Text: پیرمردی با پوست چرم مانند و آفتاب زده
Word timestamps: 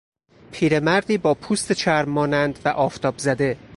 پیرمردی 0.51 1.17
با 1.17 1.33
پوست 1.33 1.71
چرم 1.71 2.09
مانند 2.09 2.59
و 2.65 2.69
آفتاب 2.69 3.17
زده 3.17 3.57